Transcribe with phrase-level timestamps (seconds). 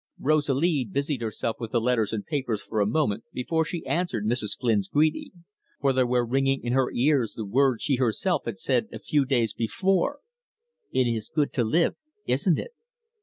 [0.19, 4.57] Rosalie busied herself with the letters and papers for a moment before she answered Mrs.
[4.59, 5.45] Flynn's greeting,
[5.79, 9.25] for there were ringing in her ears the words she herself had said a few
[9.25, 10.21] days before:
[10.91, 12.71] "It is good to live, isn't it?"